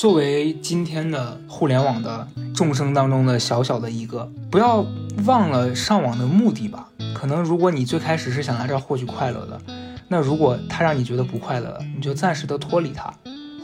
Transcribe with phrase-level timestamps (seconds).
[0.00, 4.82] 作为今天的互联网的众生当中的小小的一个，不要
[5.26, 6.88] 忘了上网的目的吧。
[7.14, 9.60] 可能如果你最开始是想来这儿获取快乐的，
[10.08, 13.12] 那如果它让你觉得不快乐了，你就暂时的脱离它，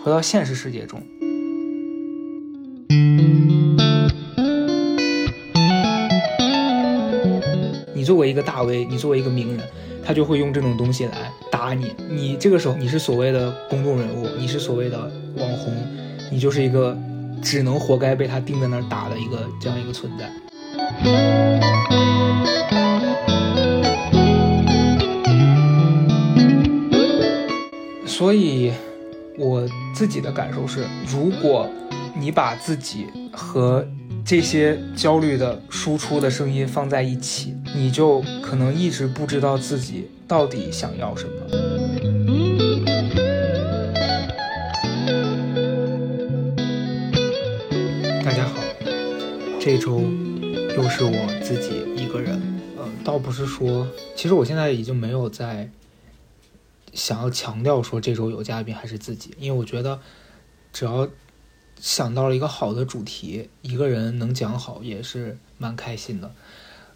[0.04, 1.00] 回到现实世界中。
[7.95, 9.66] 你作为一个大 V，你作为一个名人，
[10.05, 11.95] 他就会用这种东西来打你。
[12.10, 15.74] 你这个时候你是所谓的公众人物，你是所谓的网红，
[16.30, 16.96] 你就是一个
[17.42, 20.30] 只能活该被他钉在那儿打的一个这样一个存在。
[28.06, 28.72] 所以，
[29.38, 31.68] 我自己的感受是，如果
[32.18, 33.86] 你把自己和
[34.24, 41.66] 这些焦虑的输出的声音放在一起，你就可能一直不知道自己到底想要什么。
[49.67, 50.00] 这周
[50.77, 52.41] 又是我自己一个人。
[52.77, 55.69] 呃，倒不是说，其实我现在已经没有在
[56.92, 60.00] 想要强调说这周有嘉宾还是自己，因为我觉得
[60.73, 61.08] 只要
[61.81, 66.33] 想到了一个好的主题，一个人能讲好也是蛮开心的。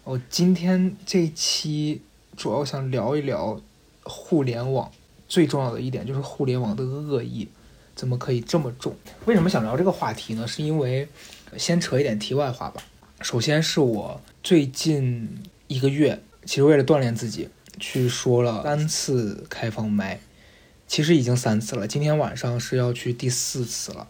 [0.05, 2.01] 我今天这期
[2.37, 3.59] 主要想聊一聊
[4.03, 4.89] 互联网
[5.27, 7.49] 最重要的一点，就是互联网的恶意
[7.95, 8.95] 怎么可以这么重？
[9.25, 10.47] 为什么想聊这个话题呢？
[10.47, 11.05] 是因为
[11.57, 12.83] 先扯一点题外话吧。
[13.21, 17.49] 首先是我最近一个月，其实为了锻炼自己，
[17.79, 20.19] 去说了三次开放麦，
[20.87, 24.07] 其实已经三次了，今天晚上是要去第四次了。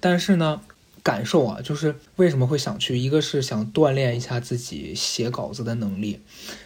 [0.00, 0.62] 但是呢，
[1.02, 2.96] 感受啊，就是为什么会想去？
[2.96, 6.20] 一个是想锻炼一下自己写稿子的能力，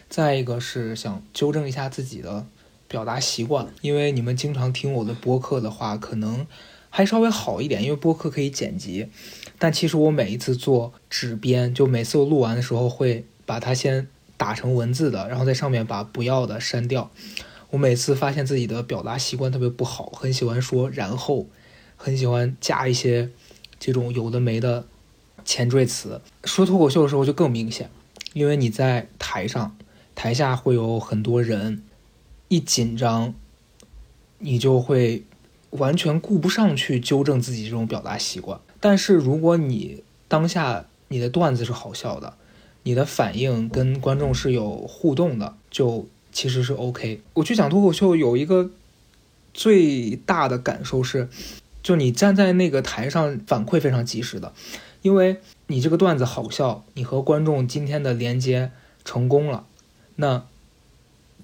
[0.09, 2.47] 再一个是想纠正一下自己的
[2.87, 3.67] 表达习惯。
[3.81, 6.47] 因为你们经常听我的播客的话，可能
[6.99, 9.07] 还稍微好一点，因为播客可以剪辑。
[9.57, 17.09] 但其实我每一次做纸编，就每次我录完的时候会把它先打成文字的，然后在上面把不要的删掉。
[17.69, 21.47] 我每次发现自己的表达习惯特别不好，很喜欢说然后，
[21.95, 23.29] 很喜欢加一些
[23.79, 24.85] 这种有的没的
[25.45, 26.19] 前缀词。
[26.43, 27.89] 说脱口秀的时候就更明显，
[28.33, 29.77] 因为你在台上，
[30.15, 31.81] 台下会有很多人，
[32.49, 33.33] 一紧张，
[34.39, 35.23] 你就会
[35.71, 38.59] 完全顾不上去纠正自己这种表达习惯。
[38.79, 42.33] 但是如果你当下你的段子是好笑的，
[42.83, 47.21] 你的反应跟观众是有互动的，就其实是 OK。
[47.33, 48.69] 我去讲脱口秀有一个
[49.53, 51.27] 最大的感受是，
[51.83, 54.53] 就你站在那个台上反馈非常及时的，
[55.01, 55.37] 因为
[55.67, 58.71] 你这个段子好笑，你和观众今天的连接
[59.03, 59.65] 成功了，
[60.15, 60.45] 那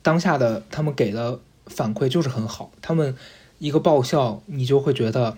[0.01, 3.15] 当下的他们给的反馈就是很好，他们
[3.59, 5.37] 一个爆笑，你就会觉得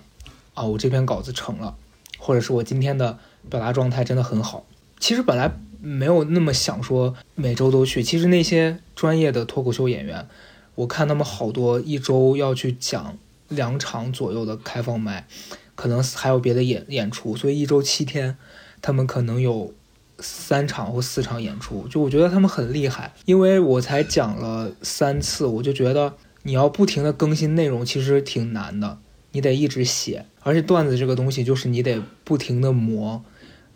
[0.53, 1.75] 啊，我这篇稿子成了。
[2.19, 4.65] 或者是我今天的表达状态真的很好。
[4.99, 8.01] 其实本来没有那么想说每周都去。
[8.01, 10.27] 其实那些专业的脱口秀演员，
[10.73, 13.15] 我看他们好多一周要去讲
[13.47, 15.27] 两场左右的开放麦，
[15.75, 18.35] 可能还有别的演演出，所以一周七天，
[18.81, 19.71] 他们可能有
[20.19, 21.87] 三场或四场演出。
[21.87, 26.13] 就我觉得他们很厉害，因为我才讲了三次，我就觉得
[26.47, 28.99] 你要不停的更新内容，其实挺难的。
[29.33, 33.21] 你得一直写，而且段子这个东西就是你得不停的磨，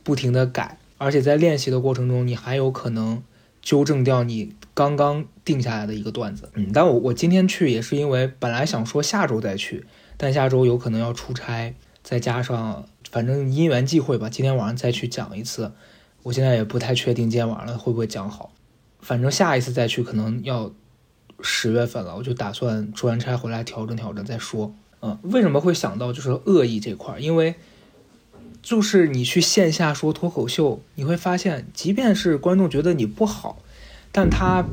[0.04, 3.22] 不停的改，而且在练习的过程中，你还有可能
[3.62, 6.50] 纠正掉你刚刚定下来的一个段子。
[6.54, 15.74] 嗯，但我我今天去也是因为本来想说下周再去，但下周有可能要出差，再加上反正因缘际会吧，今天晚上再去讲一次。
[16.24, 18.54] 我现在也不太确定今天晚上会不会讲好，
[19.02, 20.72] 反正下一次再去可能要
[21.42, 24.74] 十月份了，我就打算出完差回来调整调整再说。
[25.02, 27.20] 嗯，为什么会想到就是恶意这块？
[27.20, 27.56] 因为
[28.62, 33.62] 就是你去线下说脱口秀，你会发现，即便是观众觉得你不好，
[34.12, 34.64] 但他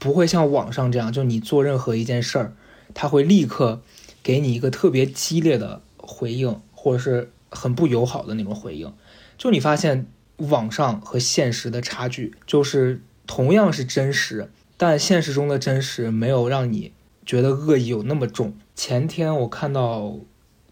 [0.00, 2.52] 不会像网上这样，就你做任何一件事儿，
[2.94, 3.80] 他会立刻
[4.22, 8.92] 给你一个特别激烈的回应，或者是很不友好的那种回应。
[9.36, 10.08] 就你发现
[10.38, 16.92] 网上和现实的差距，就是同样是真实，但现实中的真实没有让你
[17.26, 18.54] 觉得恶意有那么重。
[18.74, 20.16] 前天我看到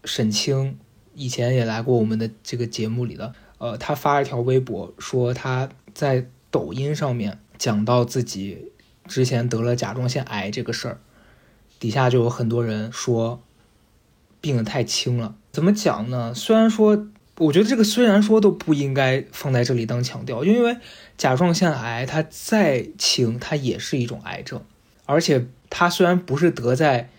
[0.03, 0.79] 沈清
[1.13, 8.71] 以前也来过我们的这个节目里的，呃，他发了一条微博说他在抖音上面讲到自己
[9.05, 10.99] 之前得了甲状腺癌这个事儿，
[11.79, 13.41] 底下就有很多人说
[14.39, 15.35] 病得太轻了。
[15.51, 16.33] 怎么讲呢？
[16.33, 17.07] 虽然说，
[17.37, 20.77] 我觉得这个虽然说都不应该放在这里当强调，因为
[21.17, 24.61] 甲状腺癌它再轻，它也是一种癌症，
[25.05, 27.09] 而且它虽然不是得在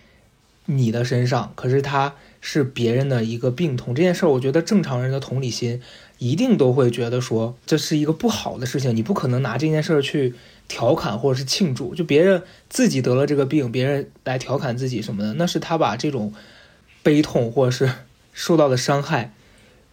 [0.67, 5.81] 你的身上，可是它是别人的一个病痛这件事儿，我觉得正常人的同理心
[6.19, 10.35] 一定都会觉得说这是一个不好的事情，你不可能拿这件事儿去
[10.67, 11.95] 调侃或者是庆祝。
[11.95, 16.33] 就别人自己得了这个病，别人来调侃自己什么的，那是他把这种
[17.05, 17.93] 悲痛或者是
[18.33, 19.33] 受到的伤害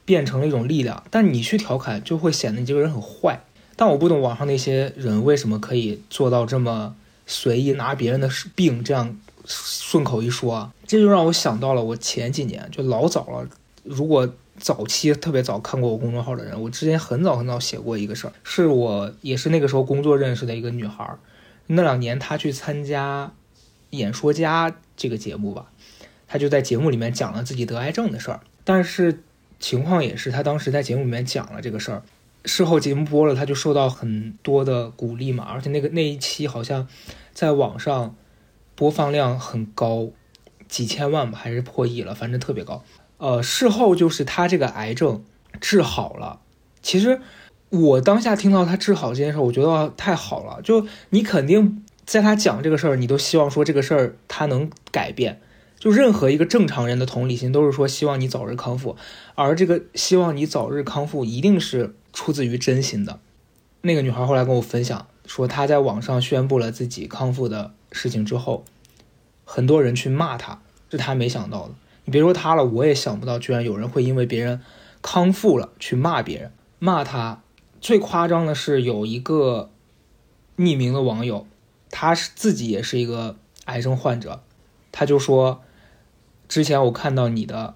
[0.06, 1.04] 变成了一种力量。
[1.12, 3.44] 但你去调侃，就会显得你这个人很坏。
[3.76, 6.96] 但我不懂网上那些人为什么可以做到这么
[7.28, 9.18] 随意拿别人的病这样。
[9.48, 13.48] 顺口一说啊，这就让我想到了我前几年就老早了。
[13.84, 21.20] 如果早期特别早看过我公众号的人，我之前很早很早写过一个事儿，是我也是那个时候工作认识的一个女孩儿。
[21.68, 23.28] 那两年她去参加
[23.92, 25.68] 《演说家》这个节目吧，
[26.28, 28.40] 她就在节目里面讲了自己得癌症的事儿。
[28.64, 29.22] 但是
[29.60, 32.04] 情况也是，他当时在节目里面讲了这个事儿，
[32.46, 35.46] 事后节目播了，他就受到很多的鼓励嘛。
[35.46, 36.88] 而且那个那一期好像
[37.34, 38.16] 在网上。
[38.78, 40.10] 播放量很高，
[40.68, 42.84] 几千万吧，还是破亿了，反正特别高。
[43.20, 45.24] 呃，事后就是他这个癌症
[45.62, 46.42] 治好了。
[46.82, 47.22] 其实
[47.70, 50.62] 我当下听到他治好这件事，我觉得太好了。
[50.62, 55.40] 就你肯定在他讲这个事儿，你都希望说这个事儿他能改变。
[55.80, 58.96] 就任何一个正常人的同理心都是说希望你早日康复，
[59.36, 63.20] 而这个希望你早日康复一定是出自于真心的。
[63.82, 67.74] 那个女孩后来跟我分享说，她在网上宣布了自己康复的。
[67.92, 68.66] 事情之后，
[69.46, 70.60] 很多人去骂他，
[70.92, 71.76] 是他没想到的。
[72.04, 74.60] 你别说他了，我也想不到，居然有人会因为别人
[75.02, 77.42] 康复了去骂别人，骂他。
[77.80, 79.70] 最夸张的是有一个
[80.58, 81.48] 匿名的网友，
[81.90, 84.44] 他是自己也是一个癌症患者，
[84.92, 85.62] 他就说
[86.48, 87.76] ：“之前我看到你的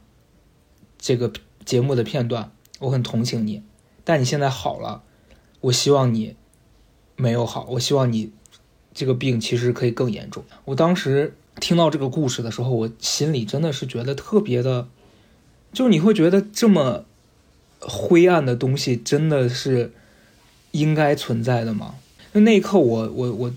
[0.98, 1.31] 这个
[1.66, 3.63] 节目的片段，我很同情你，
[4.04, 5.04] 但你现在好了，
[5.62, 6.36] 我希望你
[7.16, 8.31] 没有好，我希望你。”
[8.92, 10.44] 这个病其实可以更严重。
[10.66, 14.89] 我当时听到这个故事的时候，我心里真的是觉得特别的，
[15.72, 17.06] 就是你会觉得这么
[17.80, 19.94] 灰暗的东西真的是
[20.72, 21.95] 应该存在的吗？
[22.33, 23.54] 那那一刻，我我我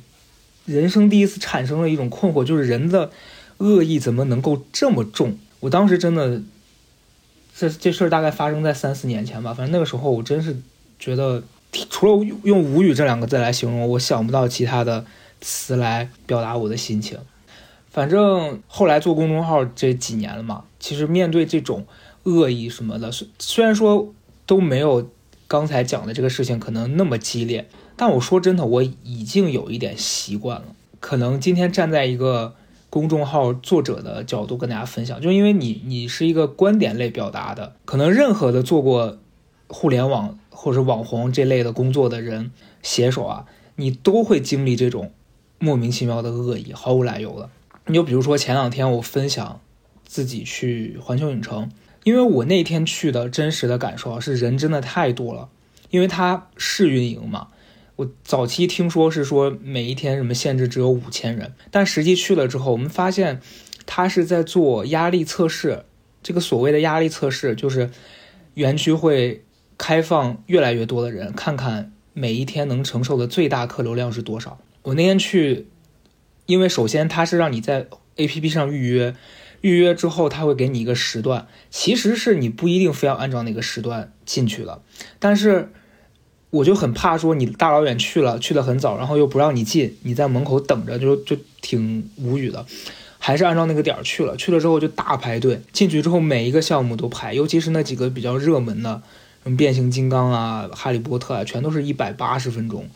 [0.67, 3.11] 人生第一次产生了一种困惑，就是人的
[3.59, 5.37] 恶意怎么能够这么重？
[5.61, 6.41] 我当时真的，
[7.57, 9.55] 这这事儿大概发生在三四年前吧。
[9.55, 10.57] 反正那个时候，我真是
[10.99, 11.43] 觉得，
[11.91, 15.05] 除了用无语这两个字来形容，我想不到其他的。
[15.45, 17.19] 词来表达我的心情，
[17.91, 21.85] 反正后来做公众号这几年了嘛，其实面对这种
[22.23, 24.15] 恶意什么的，虽虽然说
[24.47, 25.11] 都没有
[25.49, 30.67] 刚才讲的这个事情可能那么激烈，但我说真的，我已经有一点习惯了。
[31.01, 32.55] 可能今天站在一个
[32.93, 39.17] 公众号作者的角度跟大家分享，就因为你你是一个观点类表达的，可能任何的做过
[39.69, 42.51] 互联网或者网红这类的工作的人
[42.83, 43.47] 写手啊，
[43.77, 45.11] 你都会经历这种。
[45.59, 47.49] 莫名其妙的恶意，毫无来由的。
[47.87, 49.61] 你就比如说前两天我分享
[50.05, 51.71] 自己去环球影城，
[52.05, 55.49] 因为我那天去的真实的感受啊，是人真的太多了。
[55.89, 57.49] 因为它试运营嘛，
[58.03, 63.41] 我早期听说是说每一天什么限制只有五千人，但实际去了之后，我们发现
[63.87, 65.85] 他是在做压力测试。
[66.23, 67.91] 这个所谓的压力测试，就是
[68.55, 69.45] 园区会
[69.79, 74.59] 开放越来越多的人，看看每一天能承受的最大客流量是多少。
[74.83, 75.69] 我那天去，
[76.47, 79.15] 因为首先他是让你在 A P P 上预约，
[79.61, 84.83] 预约之后他会给你一个时段，其实是你不一定非要按照那个时段进去的，
[85.19, 85.73] 但是
[86.53, 92.67] 我就很怕说你大老远去了，去的很早，然后又不让你进，你在门口等着就就挺无语的，
[93.19, 99.01] 还是按照那个点儿去了，去了之后就大排队，进去之后每一个项目都排，尤其是那几个比较热门的，
[99.43, 102.87] 什么变形金刚啊、哈利波特啊，全都是一百八十分钟。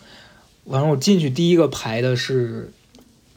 [0.65, 2.71] 完了，我进去第一个排的是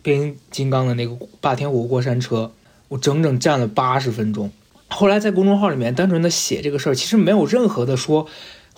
[0.02, 2.52] 变形金刚的那个霸天虎过山车，
[2.90, 4.52] 我整整站了八十分钟。
[4.90, 8.28] 后来在公众号里面单纯的写这个事儿，其实没有任何的说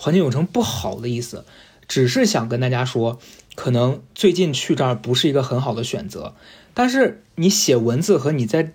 [0.02, 1.44] 环境影城不好的意思，
[1.86, 3.20] 只是想跟大家说，
[3.54, 6.34] 可能最近去这儿不是一个很好的选择。
[6.74, 8.72] 但是你写文字和你在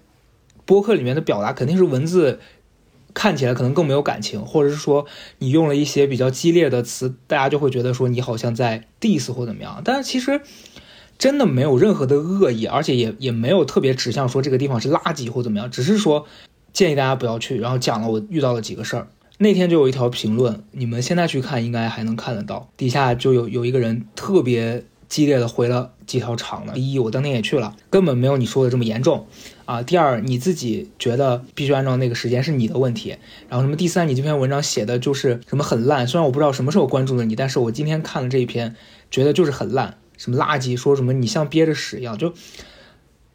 [0.64, 2.40] 播客里面的表达，肯定是文字。
[3.14, 5.08] 看起来可能更没有感情，或者是说
[5.40, 9.82] 你用了一些比较激烈的词，大家就会觉得说你好像在 diss 或怎么样。
[9.84, 10.40] 但是其实
[11.18, 16.28] 真的没有任何的恶意，而且也也没有特别指向说这个地方是垃圾或怎么样，只是说
[16.72, 17.58] 建议大家不要去。
[17.58, 19.08] 然后讲了我遇到了几个事儿。
[19.39, 26.74] 那天就有一条评论，你们现在去看应该还能看得到，底下就有有一个人特别激烈的回了几条长的。
[26.74, 29.27] 第一，我当天也去了，根本没有你说的这么严重。
[29.65, 33.17] 啊，第二，你自己觉得必须按照那个时间是你的问题。
[33.50, 33.75] 然后什么？
[33.75, 36.08] 第三，你这篇文章写的就是什么很烂。
[36.08, 38.75] 虽然我不知道什么时候关注的你，但是我今天看了这一篇，
[39.12, 42.17] 觉得就是很烂，什么垃圾，说什么你像憋着屎一样。
[42.17, 42.34] 就，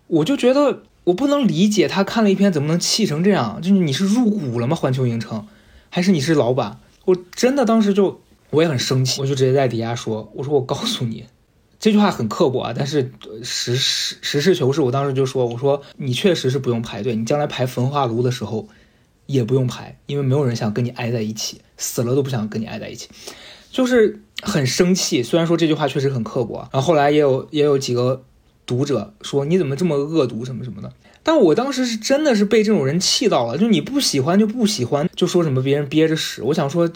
[0.09, 3.61] 我就觉得我不能理解他看了一篇怎么能气成这样？
[3.63, 4.75] 就是你是入股了吗？
[4.75, 5.47] 环球影城，
[5.95, 6.81] 还是你是老板？
[7.05, 11.27] 我真的当时就我也很生气，我就直接在底下说：“我说我告诉你，
[11.79, 18.67] 这句话很刻薄啊，但是实实实事求是，我当时就说：我说你确实是不用排队，你将来排焚化炉的时候
[19.27, 23.11] 也不用排，因为没有人想跟你挨在一起，死了都不想跟你挨在一起，
[23.71, 25.23] 就是很生气。
[25.23, 28.25] 虽然说这句话确实很刻薄，然后后来也有也有几个。”
[28.65, 30.93] 读者说你怎么这么恶毒什么什么的，
[31.25, 36.43] 但我当时是真的是被这种人气到了，就你不喜欢就不喜欢，就说什么别人憋着屎。
[36.43, 36.91] 我想说，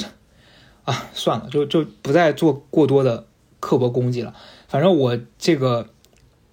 [0.84, 3.26] 啊，算了，就就不再做过多的
[3.60, 4.34] 刻薄攻击了。
[4.68, 5.88] 反正我这个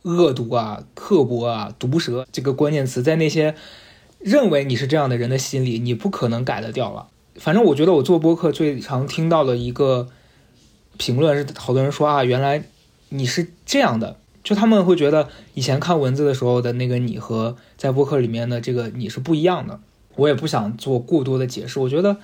[0.03, 3.56] 恶毒啊、刻薄啊、毒舌这个关键词，在那些
[4.20, 7.08] 认为你是这样的人的心里，你不可能改得掉了。
[7.38, 10.10] 反正我觉得我做播客最常听到的一个
[10.98, 12.63] 评论是，好多人说啊，原来
[13.10, 14.18] 你是这样的。
[14.44, 19.80] 就他们会觉得以前看文字的时候的那个你和在播客里面的这个你是不一样的。
[20.16, 21.80] 我也不想做过多的解释。
[21.80, 22.18] 我觉得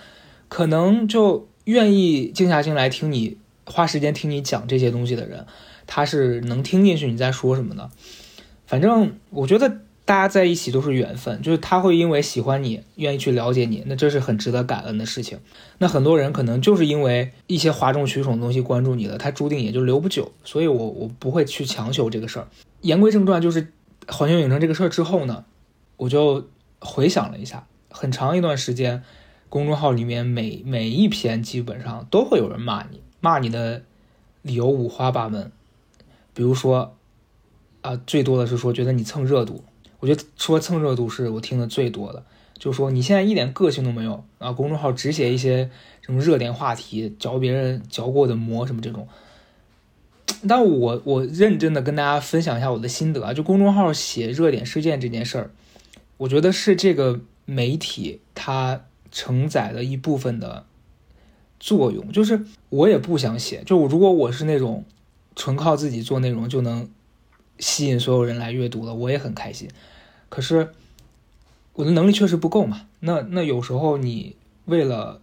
[0.48, 5.46] 可能就愿意静下心来听你花时间听你讲这些东西的人，
[5.88, 7.90] 他是能听进去你在说什么的。
[8.68, 9.80] 反正我觉得。
[10.10, 15.38] 大家在一起都是缘分，就是他会因为喜欢你，愿意去了解你，那这是很值得感恩的事情。
[15.78, 20.32] 那很多人可能就是因为一些哗众取宠的东西关注你的，他注定也就留不久。
[20.44, 22.48] 所以，我我不会去强求这个事儿。
[22.82, 23.72] 言归正传，就是
[24.08, 25.46] 环球影城这个事儿之后呢，
[25.98, 26.48] 我就
[26.80, 29.04] 回想了一下，很长一段时间，
[29.48, 33.84] 公众号里面每每一篇基本上都会有人骂你，骂你的
[34.42, 35.52] 理由五花八门，
[36.34, 36.96] 比如说
[37.82, 39.64] 啊，最多的是说觉得你蹭热度。
[40.00, 42.24] 我觉得说蹭热度是我听的最多的，
[42.58, 45.70] 就是说你现在一点个性都没有啊，公众号只写一些
[46.02, 49.08] 什么热点话题，嚼别人嚼过的馍什么这种。
[50.48, 55.52] 但我我认真的跟大家分享一下我的心得啊，就公众号写热点事件这件事儿，
[56.16, 60.66] 我觉得是这个媒体它承载的一部分的
[61.60, 62.10] 作用。
[62.14, 64.86] 就是我也不想写，就如果我是那种
[65.36, 66.90] 纯靠自己做内容就能。
[67.60, 69.70] 吸引所有人来阅读了，我也很开心。
[70.30, 70.70] 可是
[71.74, 72.88] 我的能力确实不够嘛。
[73.00, 74.36] 那那有时候你
[74.66, 75.22] 为了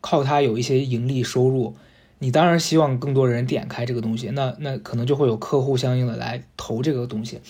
[0.00, 1.74] 靠它有一些盈利收入，
[2.18, 4.30] 你当然希望更多人点开这个东西。
[4.30, 7.40] 那那可能就会有客户相应的来投这个东西。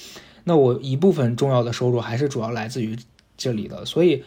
[0.45, 2.99] 那我一部分重要的收入还是主要来自于
[3.37, 4.25] 这里的，所以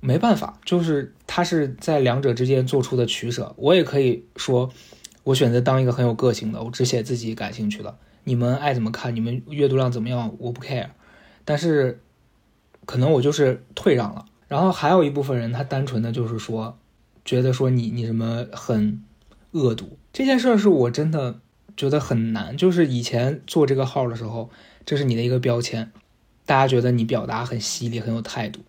[0.00, 3.54] 没办法，就是他是在两者之间做出的取舍。
[3.56, 4.70] 我也可以说，
[5.24, 7.96] 我选择当一个很有个性的，我只写自己感兴趣的。
[8.28, 10.88] 你们爱怎么看，你们阅读量怎么样，我不 care。
[11.44, 12.00] 但是，
[12.84, 14.24] 可能我就是退让了。
[14.48, 16.76] 然后还有一部分人，他单纯的就是说，
[17.24, 19.00] 觉得说你你什么很
[19.52, 21.38] 恶毒这件事儿，是我真的
[21.76, 22.56] 觉得很难。
[22.56, 24.50] 就是以前做这个号的时候，
[24.84, 25.92] 这是你的一个标签，
[26.44, 28.62] 大家觉得你表达很犀利，很有态度。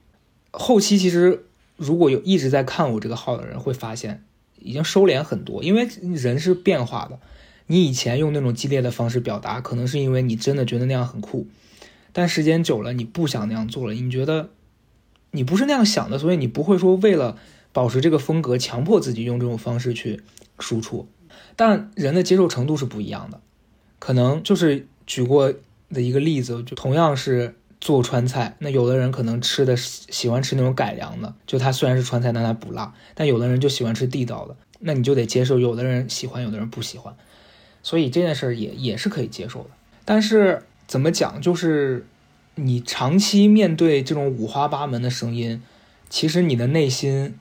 [0.52, 1.46] 后期其实
[1.78, 4.24] 如果有一直在看我这个号的人，会发现
[4.60, 7.20] 已经收敛很多，因为人是变化的。
[7.68, 11.48] 你以前用那种激烈的方式表达，可能是因为你真的觉得那样很酷，
[12.14, 13.94] 但时间久了，你不想那样做了。
[13.94, 14.50] 你觉得
[15.32, 17.38] 你不是那样想的，所以你不会说为了
[17.72, 20.22] 保持这个风格，强迫自己用这种方式去
[20.58, 21.08] 输出。
[21.56, 23.42] 但人的接受程度是不一样的，
[24.00, 25.54] 可能就是举过
[25.90, 37.16] 的一个例子，就同样是做川菜，那有的人可能吃的喜欢吃那种改良的，就它虽然是川菜，但它不辣；但有的人就喜欢吃地道的，那你就得接受，有的人喜欢，有的人不喜欢。
[37.88, 39.70] 所以这件事儿也也是可以接受的，
[40.04, 42.06] 但是怎么讲，就是
[42.56, 45.64] 你长期面对这种五花八门的声音，
[46.10, 47.40] 其实你的内心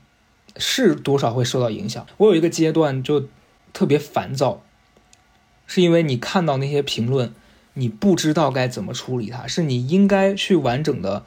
[0.56, 2.06] 是多少会受到影响。
[2.18, 3.26] 我有一个阶段就
[3.72, 4.62] 特别烦躁，
[5.66, 7.34] 是因为你看到那些评论，
[7.74, 11.24] 你不知道该怎么处理它，是你应该去完整的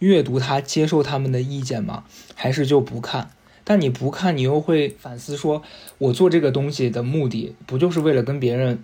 [0.00, 2.04] 阅读它，接受他们的意见吗？
[2.34, 3.30] 还是就不看？
[3.68, 5.62] 但你不看，你又会反思，说
[5.98, 8.82] 我做这个东西的目的不就是为了跟别人，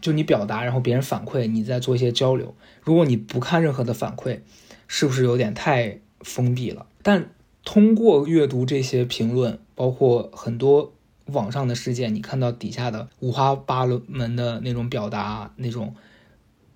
[0.00, 2.52] 就你表达，然后别人反馈，你再做一些交流。
[2.82, 4.40] 如果你不看任何的反馈，
[4.88, 6.86] 是不是有点太封闭了？
[7.00, 7.30] 但
[7.64, 10.92] 通过阅读这些评论，包括很多
[11.26, 15.94] 网上的事件，你看到底下的五花八门的那种表达，那种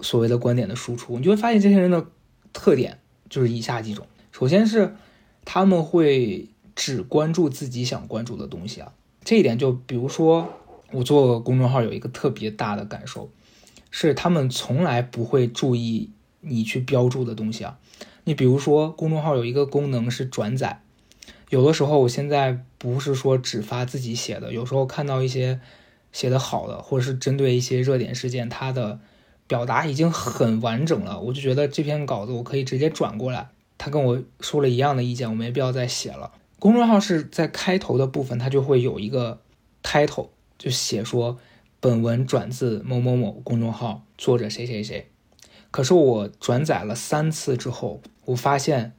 [0.00, 2.06] 所谓的观点的输出，你就会发现这些人的
[2.52, 4.94] 特点就是以下几种：首先是
[5.44, 6.50] 他们会。
[6.78, 8.92] 只关注自己想关注的东西啊，
[9.24, 10.48] 这一点就比如说
[10.92, 13.32] 我做公众号有一个特别大的感受，
[13.90, 17.80] 是他们从来不会注意你去标注的东西啊。
[18.22, 20.80] 你比如说公众号有一个功能是转载，
[21.50, 25.60] 有的时候我现在不是说只发自己写的，有时候看到一些
[26.12, 29.00] 写的好的，或者是针对一些热点事件，它的
[29.48, 33.48] 表达已经很完整了，我就觉得这篇稿子我可以直接转过来。
[33.76, 36.30] 他跟我说了一样的意见，我没必要再写了。
[36.58, 39.40] 公众号是在开头的部分，它就会有一个
[39.82, 41.38] title，就写说
[41.80, 45.10] 本文转自某某某公众号，作者谁谁谁。
[45.70, 48.94] 可是我转载了三次之后，我发现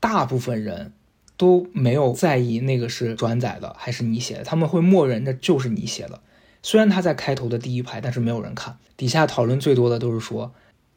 [0.00, 0.92] 大部分人
[1.36, 6.20] 都没有在意那个是转载的还是你写的，他们会默认这就是你写的。
[6.62, 8.78] 虽然他在开头的第一排，但是没有人看。
[8.96, 10.52] 底下讨论最多的都是说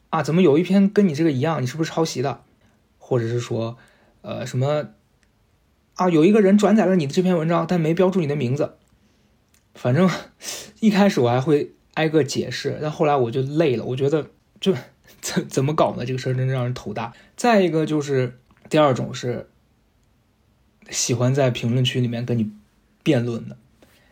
[0.09, 1.61] 啊，怎么有一篇跟你这个一样？
[1.61, 2.41] 你是不是抄袭的？
[2.97, 3.77] 或者是说，
[4.21, 4.85] 呃，什么
[5.99, 6.09] 啊？
[6.09, 8.75] 有一个人转载了你的这篇文章，但没标注你的名字。
[9.75, 10.09] 反正
[10.79, 14.73] 一开始我还会挨个解释，但后来我就累了，我觉得就
[15.21, 16.05] 怎怎么搞呢？
[16.05, 17.13] 这个事儿真让人头大。
[17.35, 18.39] 再一个就是
[18.69, 19.49] 第二种是
[20.89, 22.49] 喜欢在评论区里面跟你
[23.03, 23.57] 辩论的。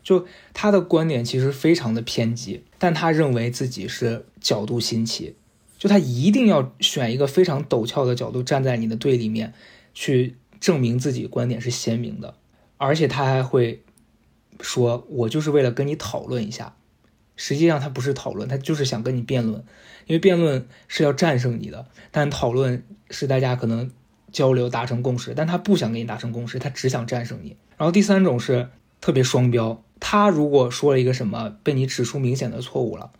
[0.03, 5.35] 就他的观点其实非常的偏激，但他认为自己是角度新奇，
[5.77, 9.53] 就他一定要选一个非常陡峭的角度站在你的对立面，
[9.93, 12.35] 去证明自己观点是鲜明的，
[12.77, 13.83] 而且他还会
[14.61, 16.75] 说：“我就是为了跟你讨论一下。”
[17.39, 19.63] 实际上他不是讨论，他就是想跟你辩论，
[20.07, 23.91] 因为辩论是要战胜你的，但讨论是大家可能
[24.31, 27.55] 交流达成共识，但他不想跟你达成共识，他只想战胜你。
[27.77, 29.83] 然后第三种是特别双标。
[29.99, 33.11] 他如果说了一个什么被你指出明显的错误了，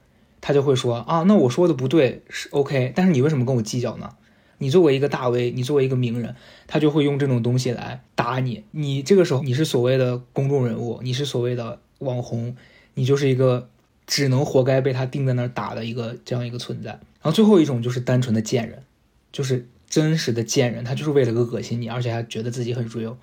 [0.41, 4.15] 他就会说啊，那我说的不对是 OK，但是你为什么跟我计较呢？
[4.57, 6.35] 你作为一个大 V，你作为一个名人，
[6.67, 8.63] 他就会用这种东西来打你。
[8.71, 12.55] 你这个时候你是所谓的公众人物，你是所谓的网红，
[12.95, 13.69] 你就是一个
[14.05, 16.91] 只能活该被他钉在那儿打的一个这样一个存在。
[16.91, 18.83] 然后最后一种就是单纯的贱人，
[19.31, 23.15] 就是真实的贱人，他就是为了个恶心你，而且还觉得自己很 real。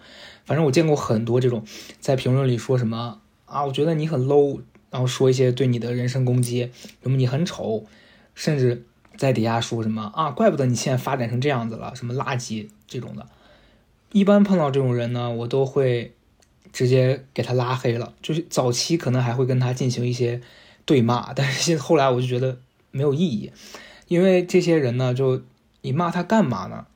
[0.44, 1.64] 反正我见过很多这种
[2.00, 3.20] 在评论里说什么。
[3.46, 6.70] 啊，我觉得你很 low，然后说一些对你的人身攻击，
[7.02, 7.84] 什么你很丑，
[8.34, 8.84] 甚至
[9.16, 13.26] 在底下说什么啊，怪不得你现在发展成这样子了，什么垃圾这种的。
[14.12, 16.12] 一般碰到这种人呢，我都会
[16.72, 18.14] 直接给他拉黑了。
[18.22, 20.40] 就是早期可能还会跟他进行一些
[20.84, 22.58] 对骂，但是现后来我就觉得
[22.90, 23.52] 没有意义，
[24.08, 25.42] 因为这些人呢，就
[25.82, 26.86] 你骂他干嘛呢？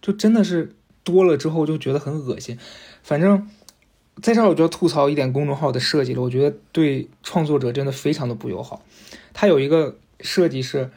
[0.00, 2.58] 就真的是多了之后就觉得很恶心，
[3.02, 3.48] 反正。
[4.20, 8.82] 在这儿我就要吐槽一点公众号的设计了，我觉得对创作者真的非常的不友好。
[9.32, 10.90] 他有一个设计是，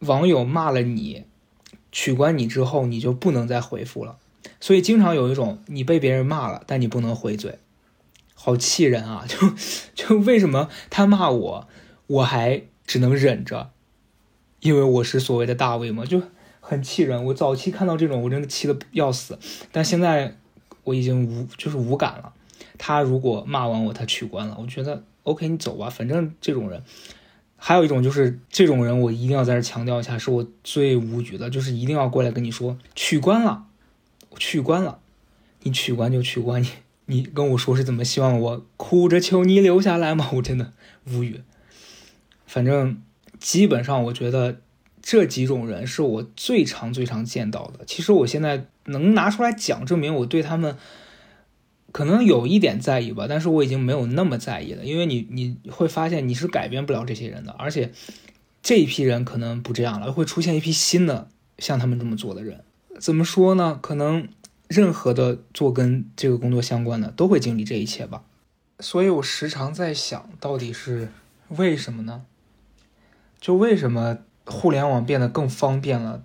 [0.00, 1.24] 网友骂了你，
[1.90, 4.18] 取关你之后，你就不能再回复了。
[4.60, 7.58] 所以经常有一种你被别人骂了，但你不能回嘴，
[8.34, 9.24] 好气人啊！
[9.28, 9.36] 就
[9.94, 11.68] 就为什么他骂我，
[12.06, 13.70] 我还只能忍着，
[14.60, 16.22] 因为我是所谓的大 V 嘛，就
[16.60, 17.24] 很气人。
[17.26, 19.38] 我早期看到这种，我真的气得要死，
[19.70, 20.36] 但现在
[20.84, 22.32] 我已经无就是无感了。
[22.78, 26.82] 他如果骂完我，他取关了，我觉得 OK，你走吧，反正这种人。
[27.62, 33.66] 还有一种就是这种人，我一定要在这强调一下，是我最无语的，就是一定要过来跟你说取关了，
[34.38, 34.98] 取关了，
[35.62, 36.70] 你取关就取关，你
[37.04, 40.30] 你跟我说是怎么希望我哭着求你留下来吗？
[40.32, 40.72] 我真的
[41.06, 41.42] 无语。
[42.46, 43.02] 反正
[43.38, 44.60] 基本上，我觉得
[45.02, 47.84] 这几种人是我最常最常见到的。
[47.84, 50.76] 其实我现在能拿出来讲，证明我对他们。
[51.92, 57.92] 可能有一点在意吧，但是我已经没有那么在意了，因为你你会发现你是改变不了这些人的，而且
[58.62, 62.64] 这一批人可能不这样了，会出现一批新的像他们这么做的人。
[63.00, 63.78] 怎么说呢？
[63.80, 64.28] 可能
[64.68, 68.22] 任何的做跟这个工作相关的都会经历这一切吧。
[68.78, 71.08] 所以我时常在想，到底是
[71.48, 72.22] 为什么呢？
[73.40, 76.22] 就为什么互联网变得更方便了，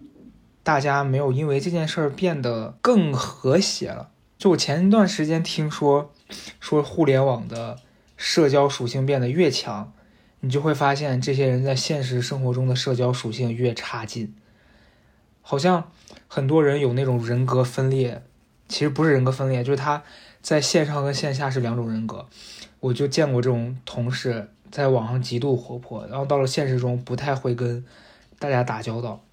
[0.64, 4.10] 大家没有因为这件事儿变得更和谐了？
[4.38, 6.12] 就我前一段时间听说，
[6.60, 7.78] 说互联网的
[8.18, 9.94] 社交属性变得越强，
[10.42, 14.36] 你就会发现这些人在现实生活中的社交属性越差劲。
[15.42, 15.92] 好像
[16.28, 18.24] 很多人有那种人格分裂，
[18.68, 20.04] 其实不是人格分裂，就是他
[20.42, 22.28] 在线上跟线下是两种人格。
[22.80, 27.84] 我就见过这种同事，在网上极度活泼，然后到了现实中不太会跟
[28.38, 29.24] 大家打交道。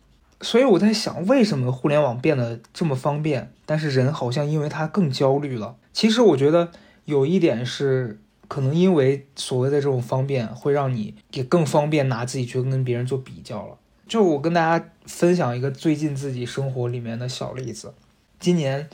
[0.43, 5.77] 所以我在想，为什么互联网变得这么方便，但是人好像因为它更焦虑了？
[5.93, 6.73] 其实我觉得
[7.05, 13.79] 有一点是，可能因为所谓的这种方便，会让你也更方便拿自己去跟别人做比较了。
[14.09, 17.95] 就我跟大家分享一个最近自己生活里面的小例子，
[18.41, 18.91] 今年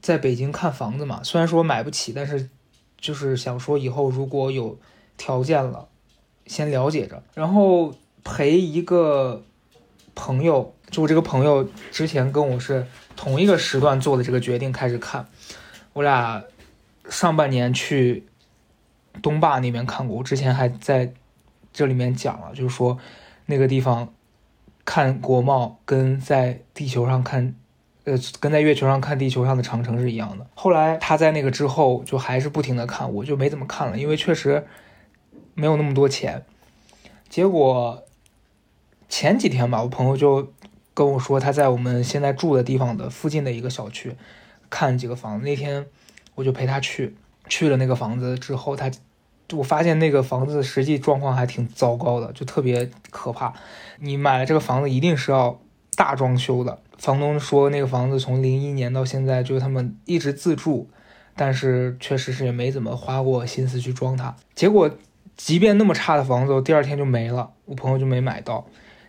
[0.00, 2.50] 在北京看房子嘛，虽然说买不起，但是
[2.98, 4.76] 就是想说以后如果有
[5.16, 5.86] 条件了，
[6.46, 9.44] 先了解着，然后陪一个。
[10.14, 15.26] 朋友，就我这个朋友之前跟我是同一个时段做的这个决定开始看，
[15.92, 16.42] 我俩
[17.08, 18.26] 上半年去
[19.22, 21.12] 东坝那边看过，我之前还在
[21.72, 22.98] 这里面讲了，就是说
[23.46, 24.12] 那个地方
[24.84, 27.54] 看国贸，跟在地球上看，
[28.04, 30.46] 呃，跟在月球上看地球上的长城是一样的。
[30.54, 34.66] 后来他在那个之后就还是不停的看，我就没怎么看了，因为确实
[35.54, 36.44] 没有那么多钱。
[37.28, 38.04] 结果
[39.16, 40.52] 前几天吧，我朋友就
[40.92, 44.16] 跟我说他在我们现在住的地方的附近的一个小区
[44.68, 45.44] 看几个房子。
[45.44, 45.86] 那天
[46.34, 47.14] 我就陪他去，
[47.48, 48.90] 去了那个房子之后，他。
[49.52, 53.54] 我发现那个房子实际状况还挺糟糕的，就特别可怕。
[54.00, 55.60] 你买了这个房子，一定是要
[55.94, 56.80] 大装修的。
[56.98, 60.88] 房东说那个房子从零一年到现在，就是他们一直自住，
[61.36, 64.34] 但是确实是也没怎么花过心思去装它。
[64.56, 64.90] 结果，
[65.36, 68.66] 即便那么差的房子，第二天就没了，我朋友就没买到。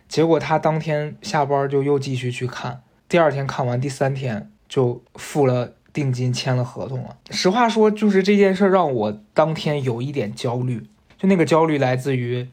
[0.08, 5.72] 结果他当天下班就又继续去看，第二天看完，第三天就付了。
[5.96, 7.16] 定金签了合同了。
[7.30, 10.86] 实话说，就是这件事让我当天有一点焦虑。
[11.16, 12.46] 就那个焦虑来自于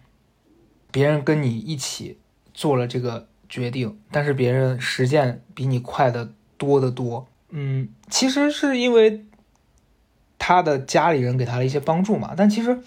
[0.92, 2.20] 别人跟你一起
[2.54, 7.28] 做了这个决定，但是别人实践比你快的多得多。
[7.50, 9.26] 嗯，其实是因为
[10.40, 12.34] 他的家里人给他了一些帮助嘛。
[12.38, 12.80] 但其实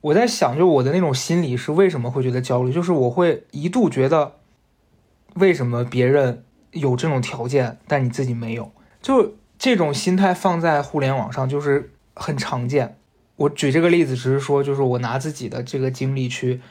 [0.00, 2.72] 我在想，就我的那种心理是为什么会觉得焦虑？
[2.72, 4.36] 就是我会一度觉得，
[5.34, 8.72] 为什么别人有这种条件，但你自己没有？
[9.02, 9.34] 就。
[9.62, 12.96] 这种心态放在互联网上就是很常见。
[13.36, 16.62] 我举这个例子只是说，就是我拿自己的这个经历去，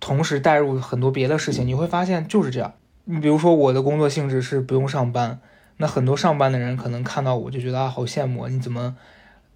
[0.00, 2.72] 同时带入很多别的事情，你会发现就是这样。
[3.04, 5.40] 你比如说我的工作性质是不用上班，
[5.76, 8.96] 那很多上班的人可能看到我就觉得啊好羡慕，你怎么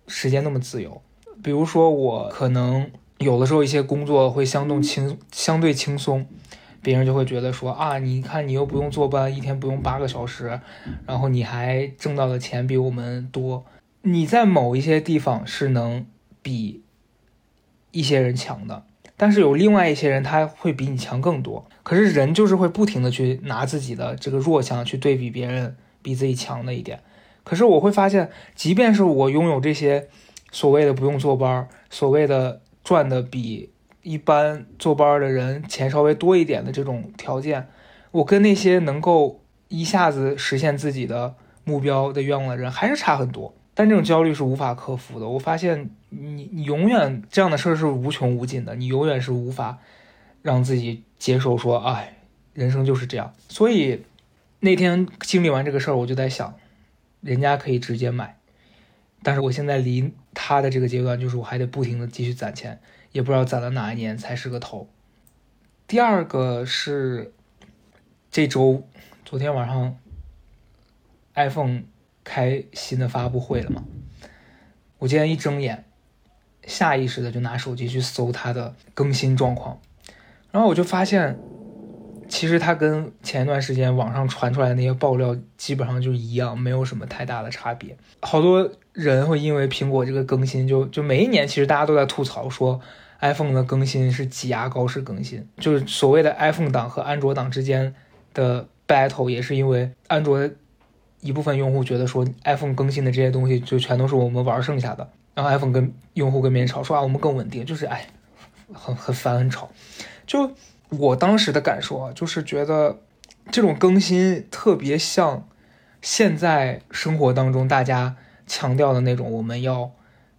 [0.07, 1.01] 时间那么自由？
[1.42, 6.26] 比如说我可能有的时候一些工作会相对轻相对轻松。
[6.83, 10.59] 别人就会觉得说啊，你看你又不用坐班，一天不用八个小时，
[11.07, 13.66] 然后你还挣到的钱比我们多，
[14.00, 16.07] 你在某一些地方是能
[16.40, 16.83] 比
[17.90, 18.85] 一些人强的，
[19.18, 21.66] 但是有另外一些人他会比你强更多。
[21.83, 27.00] 可是人就是会不停的去拿自己的这个弱项去对比别人比自己强的一点。
[27.44, 30.09] 可是我会发现，即便是我拥有这些
[30.51, 33.71] 所谓的不用坐班，所谓的赚的比。
[34.03, 37.69] 一般坐班的人钱稍微多一点的这种条件，
[38.13, 41.35] 我跟那些能够一下子实现自己的
[41.65, 43.55] 目标的愿望的人还是差很多。
[43.75, 45.29] 但这种焦虑是无法克服的。
[45.29, 49.79] 我发现你你永远这样的事儿是无穷无尽的，你永远是无法
[50.41, 52.17] 让自己接受说，哎，
[52.55, 53.35] 人生就是这样。
[53.51, 54.07] 所以
[54.61, 56.55] 那天经历完这个事儿，我就在想，
[57.21, 58.39] 人家可以直接买，
[59.23, 62.81] 但是我现在离他的这个阶段，就是我还得不停的继续攒钱。
[63.13, 64.89] 也不知道攒到哪一年才是个头。
[65.89, 67.33] 第二个是
[68.31, 68.87] 这周
[69.25, 69.97] 昨天晚上
[71.35, 71.83] ，iPhone
[72.23, 73.83] 开新的发布会了嘛？
[74.99, 75.85] 我今天一睁眼，
[76.65, 79.81] 下意识的就拿手机去搜它的更新状况，
[80.53, 81.37] 然后我就发现，
[82.31, 87.95] 其实它跟前一段时间网上传出来那些爆料基本上就一样，没有什么太大的差别。
[88.23, 92.81] 好多人会因为苹果这个更新，就就每一年其实大家都在吐槽说。
[93.23, 97.95] iPhone 的更新是挤牙膏式更新，就是所谓的 iPhone 党和安卓党之间
[98.33, 100.49] 的 battle，也是因为安卓
[101.21, 108.07] 一部分用户觉得说 iPhone 更新的这些东西就全都是我们玩剩下的，然后 iPhone 跟用户跟别人吵说啊我们更稳定，就是哎
[108.73, 109.71] 很很烦很吵。
[110.27, 110.51] 就
[110.90, 112.98] 我当时的感受啊，就是觉得
[113.50, 115.48] 这种更新特别像
[116.03, 119.90] 现在生活当中大家强调的那种我们要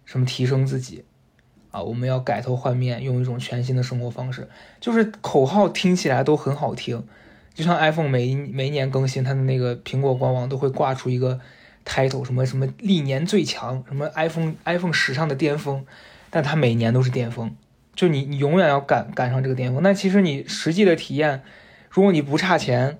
[0.04, 1.04] 什么提升自己。
[1.72, 4.46] 啊，我们要改头换面，用一种全新的生活方式。
[4.78, 7.02] 就是口号听起来都很好听，
[7.54, 11.40] 就像 iPhone 每每年更新，它的那个苹果官网都会挂出一个
[11.86, 15.86] title，什么什么历年最强，什么 iPhone iPhone 史上的巅峰，
[16.28, 17.56] 但它每年都是巅峰，
[17.94, 19.82] 就你你永远要赶赶上这个巅峰。
[19.82, 21.42] 那其实你实际的体验，
[21.90, 22.98] 如果你不差钱，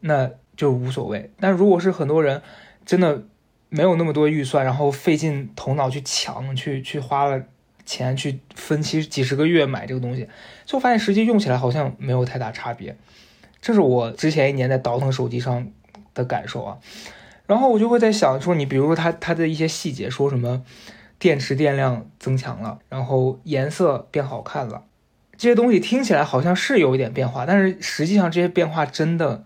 [0.00, 1.30] 那就无所谓。
[1.40, 2.42] 但如果是很多人
[2.84, 3.24] 真的
[3.68, 7.42] 没有那么多预算，然后费尽头脑去抢，去去花了。
[7.84, 10.28] 钱去分期几十个月买这个东西，
[10.64, 12.96] 就发现实际用起来好像没有太大差别，
[13.60, 15.66] 这是我之前一年在倒腾手机上
[16.14, 16.78] 的感受啊。
[17.44, 20.62] 然后我就会在想说，你比如说它它的一些细节，说什么
[21.22, 24.82] 电池电量增强了，然后颜色变好看了，
[25.36, 29.44] 这些东西听起来好像是有一点变化，但是实际上这些变化真的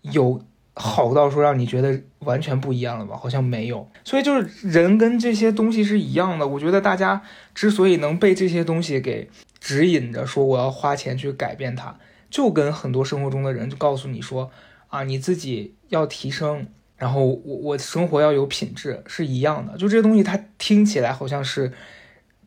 [0.00, 0.42] 有。
[0.76, 3.16] 好到说让你觉得完全不一样了吧？
[3.16, 6.48] 好像没有，所以就是人跟这些东西是一样的。
[6.48, 7.22] 我觉得大家
[7.54, 11.96] 之所以能被这些东西给指引着，说我要花钱去改变它，
[12.28, 14.50] 就跟很多生活中的人就告诉你说
[14.88, 19.76] 啊，你自己要提升，然后我我生活要有品质是一样的。
[19.76, 21.72] 就这些东西，它听起来好像是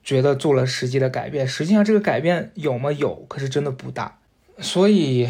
[0.04, 2.92] 觉得做了实际的改变，实际上这个改变有吗？
[2.92, 4.20] 有，可是真的不大。
[4.60, 5.30] 所以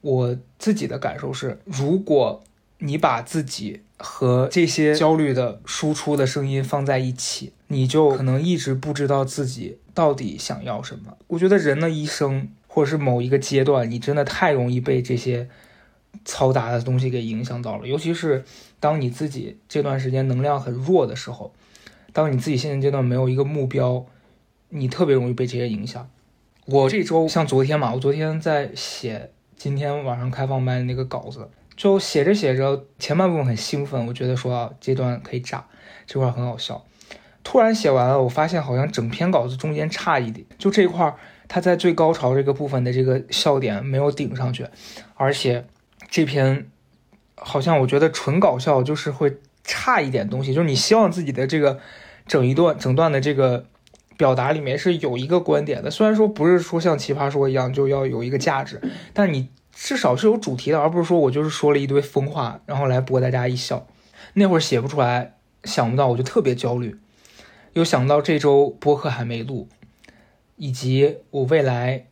[0.00, 2.42] 我自己的感受是，如果
[2.78, 11.16] 你把自己和这些焦虑的输出的声音放在一起，你就可能一直不知道自己到底想要什么。
[11.28, 15.48] 我觉得人的一生，或者是某一个阶段，你真的太容易被这些
[16.28, 17.88] 嘈杂的东西给影响到了。
[17.88, 18.44] 尤其是
[18.78, 21.52] 当你自己这段时间能量很弱的时候，
[22.12, 24.04] 当你自己现在阶段没有一个目标，
[24.68, 26.08] 你特别容易被这些影响。
[26.66, 31.48] 我这周像昨天嘛，我昨天在写今天晚上开放麦的那个稿子。
[31.76, 35.64] 就写着写着，前半部分很兴奋，我觉得说啊，这段可以炸，
[36.08, 36.84] 这块很好笑。
[37.44, 41.14] 突然写完了，我发现好像整篇稿子中间差一点，就这块，
[41.46, 44.66] 它在最高潮这个部分的这个笑点没有顶上去，
[45.14, 45.64] 而且
[46.08, 46.68] 这篇
[47.36, 50.52] 好像我觉得纯搞笑，就是会差一点东西。
[50.52, 51.78] 就是你希望自己的这个
[52.26, 53.66] 整一段整段的这个
[54.16, 58.80] 表达里面是有一个观点的，虽然说不是说像奇葩说一样就要有一个价值，
[59.12, 59.48] 但你。
[59.80, 63.86] 至少是有主题的，而不是说我就是说了一堆疯话，然后来博大家一笑。
[64.34, 66.98] 那会儿写不出来，想不到，我就特别焦虑。
[67.74, 69.68] 又想到这周播客还没录，
[70.56, 72.06] 以及我未来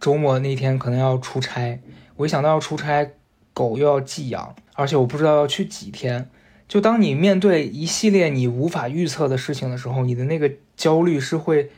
[0.00, 1.82] 周末那天可能要出差，
[2.20, 3.12] 我一想到要出差，
[3.54, 6.28] 狗又要寄养，而且我不知道要去几天。
[6.68, 11.70] 就当你面对一系列你无法预测的事情的时候，你的那个焦虑是会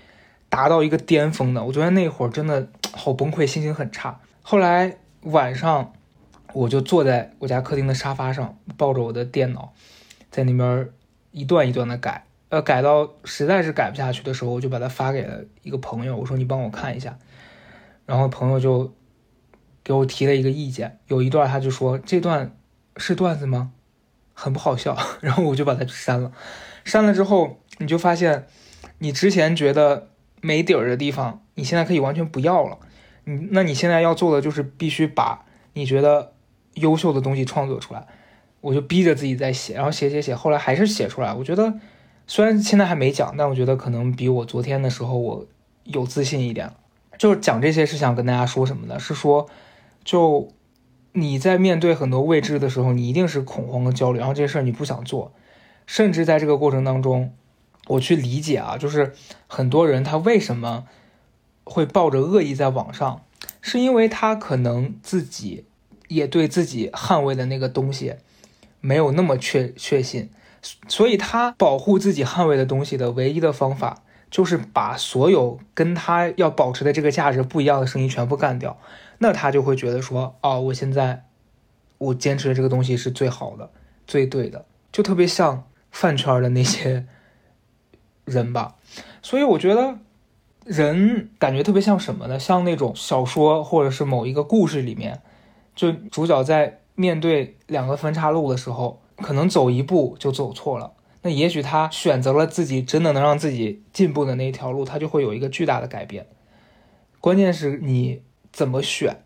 [0.48, 1.62] 达到一个巅峰的。
[1.64, 4.20] 我昨天那会儿真的好崩溃，心情很差。
[4.42, 5.92] 后来晚上，
[6.52, 9.72] 我就坐在我家客厅的沙发上，抱着我的电脑，
[10.32, 10.88] 在那边
[11.30, 17.16] 一段一段的改，呃，改到实在是改不下去的时候，我就把它发给了一个朋友，我说你帮我看一下，
[18.06, 18.92] 然后朋友就
[19.84, 22.56] 给我提了一个意见，有一段他就说这段
[22.96, 23.72] 是段子吗？
[24.34, 26.32] 很不好笑， 然后我就把它删了，
[26.84, 28.46] 删了之后你就发现，
[28.98, 30.08] 你之前觉得
[30.40, 32.78] 没底儿的地方，你现在可以完全不要了。
[33.24, 36.32] 你那你现在要做的就是必须把你觉得
[36.74, 38.06] 优秀的东西创作出来，
[38.60, 41.32] 我就逼着自己在写，然后写写写，后来还是写出来。
[41.32, 41.74] 我觉得
[42.26, 45.46] 虽然现在还没讲，但我觉得可能比我昨天的时候我
[45.84, 46.72] 有自信一点。
[47.18, 48.98] 就是讲这些是想跟大家说什么呢？
[48.98, 49.48] 是说，
[50.04, 50.48] 就
[51.12, 55.32] 你在面对很多未知的时候，你一定是恐慌和焦虑，然后这些事儿你不想做，
[55.86, 57.32] 甚至在这个过程当中，
[57.88, 59.12] 我去理解啊，就是
[59.46, 60.84] 很多人他为什么。
[61.64, 63.22] 会抱着恶意在网上，
[63.60, 65.64] 是因为他可能自己
[66.08, 68.16] 也对自己捍卫的那个东西
[68.80, 70.28] 没有那么确确信，
[70.88, 78.76] 所以他保护自己捍卫的东西的唯一的方法就是把所有跟他要保持的这个价值不一样的声音全部干掉。
[79.22, 81.24] 那他就会觉得说，哦，我现在
[81.96, 83.70] 我坚持的这个东西是最好的、
[84.06, 87.06] 最对的，就特别像饭圈的那些
[88.26, 88.76] 人吧。
[89.22, 89.96] 所以我觉得。
[90.64, 92.38] 人感觉特别像什么呢？
[92.38, 95.20] 像那种小说或者是某一个故事里面，
[95.74, 100.92] 就主角在面对两个分岔路的时候，可能走一步就走错了。
[101.22, 106.28] 那也许他选择了自己真的能让自己进步的那一条路，他就会有一个巨大的改变。
[107.20, 108.22] 关键是你
[108.52, 109.22] 怎么选，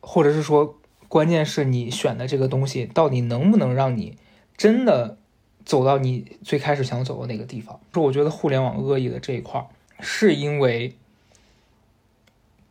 [0.00, 4.16] 或者是说，关键是你选的这个东西到底能不能让你
[4.56, 5.18] 真的
[5.64, 7.80] 走到你最开始想走的那个地方？
[7.92, 9.66] 说，我觉得互联网恶意的这一块。
[10.04, 10.96] 是因为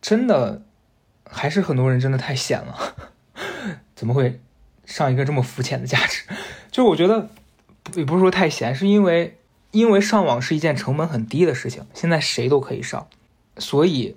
[0.02, 0.62] 真的，
[1.24, 2.94] 还是很多人真的太闲了？
[3.96, 4.38] 怎么会
[4.84, 6.24] 上一个这么肤浅的价值？
[6.70, 7.30] 就我觉得
[7.94, 9.38] 也不是说太闲，是因为
[9.70, 13.08] 因为上网是一件成本很低的事情，现在谁都可以上，
[13.56, 14.16] 所以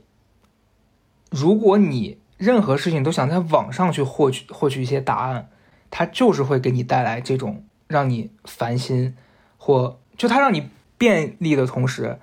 [1.30, 5.50] 如果你任何事情都想在网上去获取获取一些答案，
[5.90, 9.16] 它就是会给你带来这种让你烦心，
[9.58, 12.20] 或就它让你便利的同时。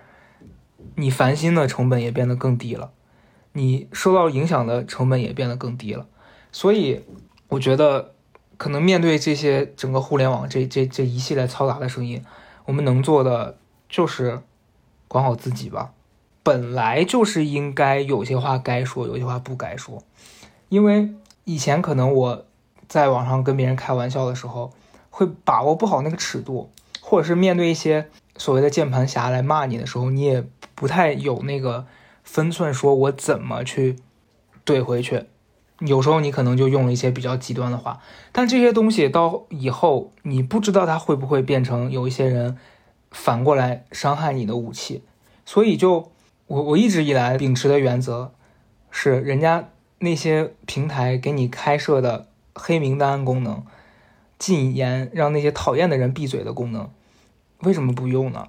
[0.97, 2.91] 你烦心的成本也变得更低了，
[3.53, 6.07] 你受到影响的成本也变得更低了，
[6.51, 7.05] 所以
[7.49, 8.15] 我觉得
[8.59, 12.23] 可能面对这些整个互联网这这这一系列嘈杂的声音，
[12.67, 13.57] 我们能做的
[13.89, 14.41] 就是
[15.07, 15.93] 管好自己吧。
[16.43, 20.03] 本来就是应该有些话该说，有些话不该说，
[20.69, 21.11] 因为
[21.45, 22.45] 以前可能我
[22.89, 24.73] 在网上跟别人开玩笑的时候，
[25.11, 30.45] 会把握不好那个尺度，或者是面对一些所谓的键盘侠来骂你的时候，你也。
[30.75, 31.87] 不太有那个
[32.25, 33.99] 分寸，说我怎么去
[34.67, 35.27] 怼回去。
[35.79, 38.01] 有时候你可能就用了一些比较极端的话，
[38.33, 42.59] 但这些东西到以后你不知道它会不会变成有一些人
[43.13, 45.05] 反过来伤害你的武器。
[45.47, 46.11] 所以就
[46.53, 48.33] 我我一直以来秉持的原则
[48.91, 53.65] 是，人家那些平台给你开设的黑名单功能、
[54.39, 56.91] 禁言让那些讨厌的人闭嘴的功能，
[57.61, 58.49] 为什么不用呢？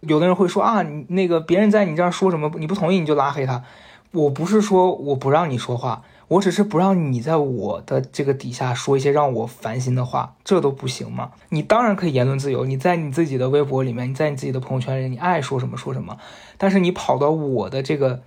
[0.00, 3.64] 有的人会说啊，你那个别人在你这儿说什么，你不同意你就拉黑他，
[4.12, 11.32] 我不是说我不让你说话，我只是不让你在我的这个底下说一些让我烦心的话，这都不行吗？
[11.48, 16.16] 你当然可以言论自由，你在你自己的微博里面，你在你自己的朋友圈里，你爱说什么说什么。
[16.56, 18.22] 但是你跑到我的这个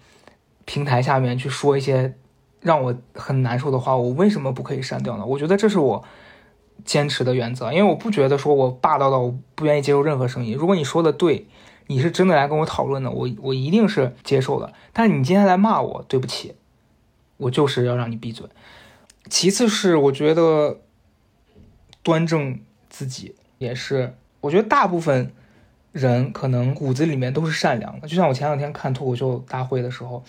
[0.65, 2.15] 平台下面去说一些
[2.59, 5.25] 让我很难受的话，我为什么不可以删掉呢？
[5.25, 6.03] 我觉得这是我
[6.83, 10.55] 坚持的原则，因为我不觉得说我霸道到我不愿意接受任何声音。
[10.55, 11.47] 如果你说的对。
[11.87, 14.71] 你是真的来跟我讨论的，我我一定是接受的。
[14.93, 16.55] 但是你今天来骂我，对不起，
[17.37, 18.47] 我就是要让你闭嘴。
[19.29, 20.79] 其次是我觉得
[22.01, 25.31] 端正自己也是，我觉得大部分
[25.91, 28.07] 人可能骨子里面都是善良的。
[28.07, 30.23] 就像我前两天看脱口秀大会的时候，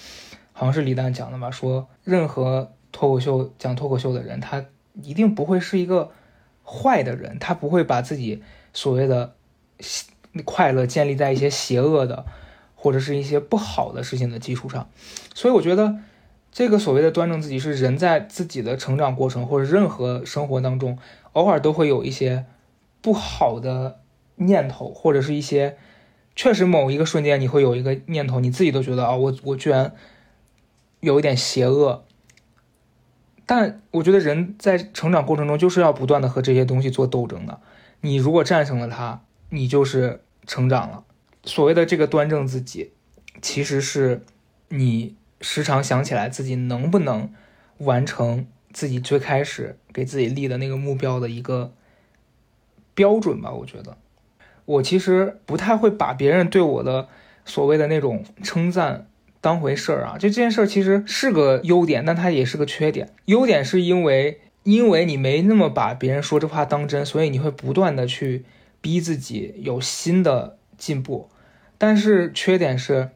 [0.53, 4.65] 好像是李诞讲的吧，说任何脱口秀讲脱口秀的人，他
[5.03, 6.11] 一定不会是一个
[6.65, 9.35] 坏的人，他不会把自己所谓的。
[10.45, 12.27] 快乐建立在一些邪恶的，
[12.75, 14.91] 或者是一些不好的事情的基础上，
[15.33, 15.97] 所以我觉得
[16.55, 20.97] 这个所谓的端正自己，是人在自己的成长过程或者任何生活当中，
[21.33, 22.47] 偶尔都会有一些
[23.03, 24.01] 不好的
[24.37, 25.77] 念头，或者是一些
[26.35, 29.93] 确实某一个瞬间你会有一个念头，你自己都觉得啊，我我居然
[31.01, 32.05] 有一点邪恶。
[33.45, 37.61] 但我觉得人在成长过程中就是要不断的和这些东西做斗争的，
[38.01, 39.21] 你如果战胜了它。
[39.51, 41.05] 你就是成长了。
[41.45, 42.91] 所谓的这个端正自己，
[43.41, 44.25] 其实是
[44.69, 47.33] 你时常想起来自己能不能
[47.79, 51.73] 完成自己最开始给自己立的那个目标的一个
[52.95, 53.53] 标准吧。
[53.53, 53.97] 我觉得，
[54.65, 57.09] 我其实不太会把别人对我的
[57.45, 59.07] 所谓的那种称赞
[59.41, 60.13] 当回事儿啊。
[60.19, 63.13] 就这件事儿其实是个优点，但它也是个缺点。
[63.27, 68.45] 优点是因为因为你没那么把别人说这话当真，所以你会不断的去。
[68.85, 71.31] 逼自己有新的进步，
[71.79, 73.09] 但是缺点是，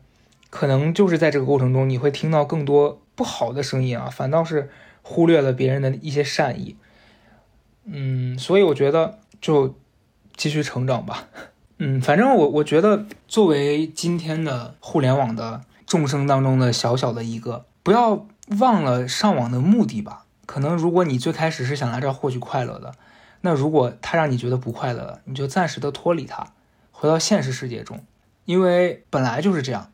[0.50, 4.70] 可能就是在这个过程中，你会听到更多不好的声音啊，反倒是
[5.02, 6.76] 忽略了别人的一些善意。
[7.84, 9.74] 嗯，所以我觉得就
[10.36, 11.28] 继续成长吧。
[11.78, 18.26] 嗯，反正我我觉得作为今天的互联网的众生当中的小小的一个，不要
[18.58, 20.24] 忘了上网的目的吧。
[20.44, 22.94] 可能如果你最开始是想来这儿获取快乐的。
[23.42, 26.48] 那如果他让你觉得不快乐了，你就暂时的脱离他，
[26.90, 28.04] 回到现实世界中，
[28.46, 29.92] 因为本来就是这样。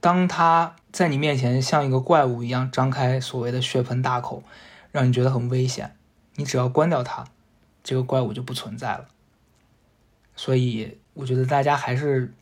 [0.00, 4.42] 当他在你面前像一个怪物一样张开所谓的血盆大口，
[4.90, 5.94] 让你觉得很危险，
[6.36, 7.24] 你只要关掉它，
[7.84, 9.06] 这个怪物就不存在了。
[10.34, 12.32] 所以我觉得大家还是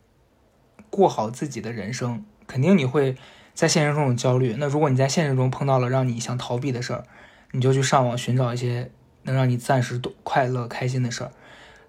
[0.89, 2.25] 过好自己的人生。
[2.47, 3.15] 肯定你会
[3.53, 7.03] 在现实中有焦虑，那如果你在现实中碰到了让你想逃避的事儿，
[7.51, 8.91] 你就去上网寻找一些。
[9.23, 11.31] 能让你暂时快乐开心的事儿，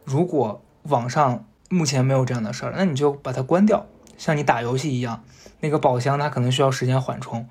[0.04, 3.86] 如果网上目前没有这样的事儿，那你就把它关掉。
[4.18, 5.22] 像你打游戏一样，
[5.60, 7.48] 那个宝箱它可能需要时间缓冲，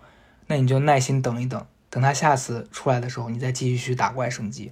[0.48, 4.72] 那你就耐心等一等，等它下次出来的时候，你再继续去打怪升级。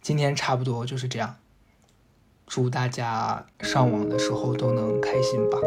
[0.00, 1.36] 今天差不多就是这样，
[2.46, 5.58] 祝大家上网的时候都能开心吧。